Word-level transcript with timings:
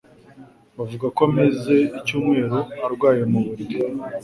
Bavuga 0.77 1.05
ko 1.15 1.21
amaze 1.29 1.75
icyumweru 1.99 2.59
arwaye 2.85 3.23
mu 3.31 3.39
buriri. 3.45 3.77